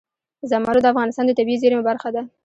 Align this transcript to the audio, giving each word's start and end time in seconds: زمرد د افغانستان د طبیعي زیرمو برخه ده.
زمرد 0.49 0.79
د 0.83 0.85
افغانستان 0.93 1.25
د 1.27 1.31
طبیعي 1.39 1.61
زیرمو 1.61 1.87
برخه 1.89 2.09
ده. 2.15 2.21